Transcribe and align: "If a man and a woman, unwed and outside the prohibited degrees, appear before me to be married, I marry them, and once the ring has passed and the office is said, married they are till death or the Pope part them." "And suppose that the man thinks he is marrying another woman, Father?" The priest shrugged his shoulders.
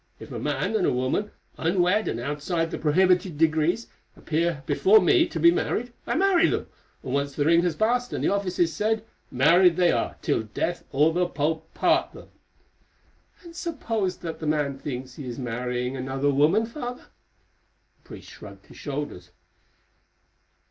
"If 0.19 0.31
a 0.31 0.39
man 0.39 0.75
and 0.75 0.83
a 0.87 0.91
woman, 0.91 1.29
unwed 1.59 2.07
and 2.07 2.19
outside 2.19 2.71
the 2.71 2.79
prohibited 2.79 3.37
degrees, 3.37 3.85
appear 4.17 4.63
before 4.65 4.99
me 4.99 5.27
to 5.27 5.39
be 5.39 5.51
married, 5.51 5.93
I 6.07 6.15
marry 6.15 6.47
them, 6.47 6.65
and 7.03 7.13
once 7.13 7.35
the 7.35 7.45
ring 7.45 7.61
has 7.61 7.75
passed 7.75 8.11
and 8.11 8.23
the 8.23 8.27
office 8.33 8.57
is 8.57 8.73
said, 8.73 9.05
married 9.29 9.75
they 9.75 9.91
are 9.91 10.17
till 10.23 10.41
death 10.41 10.85
or 10.91 11.13
the 11.13 11.27
Pope 11.27 11.71
part 11.75 12.13
them." 12.13 12.29
"And 13.43 13.55
suppose 13.55 14.17
that 14.17 14.39
the 14.39 14.47
man 14.47 14.79
thinks 14.79 15.17
he 15.17 15.27
is 15.27 15.37
marrying 15.37 15.95
another 15.95 16.31
woman, 16.33 16.65
Father?" 16.65 17.05
The 18.01 18.07
priest 18.07 18.27
shrugged 18.31 18.65
his 18.65 18.77
shoulders. 18.77 19.29